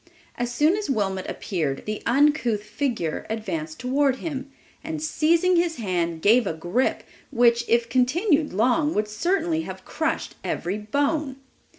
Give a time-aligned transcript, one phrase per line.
[0.35, 4.51] As soon as Wilmot appeared, the uncouth figure advanced toward him,
[4.83, 10.37] and seizing his hand, gave a grip, which, if continued long, would certainly have crushed
[10.43, 11.35] every bone!